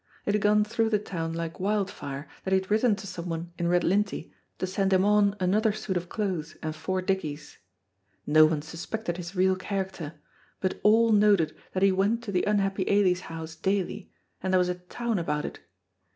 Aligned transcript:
It 0.25 0.33
had 0.33 0.41
gone 0.41 0.63
through 0.63 0.89
the 0.89 0.97
town 0.97 1.33
like 1.33 1.59
wildfire 1.59 2.27
that 2.43 2.51
he 2.51 2.59
had 2.59 2.71
written 2.71 2.95
to 2.95 3.05
someone 3.05 3.53
in 3.59 3.67
Redlintie 3.67 4.33
to 4.57 4.65
send 4.65 4.91
him 4.91 5.05
on 5.05 5.35
another 5.39 5.71
suit 5.73 5.95
of 5.95 6.09
clothes 6.09 6.57
and 6.63 6.75
four 6.75 7.03
dickies. 7.03 7.59
No 8.25 8.47
one 8.47 8.63
suspected 8.63 9.17
his 9.17 9.35
real 9.35 9.55
character, 9.55 10.15
but 10.59 10.79
all 10.81 11.11
noted 11.11 11.55
that 11.73 11.83
he 11.83 11.91
went 11.91 12.23
to 12.23 12.31
the 12.31 12.45
unhappy 12.45 12.83
Ailie's 12.89 13.21
house 13.29 13.53
daily, 13.55 14.11
and 14.41 14.51
there 14.51 14.57
was 14.57 14.69
a 14.69 14.73
town 14.89 15.19
about 15.19 15.45
it. 15.45 15.59